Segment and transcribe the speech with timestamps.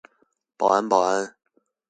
[0.57, 1.35] 保安保安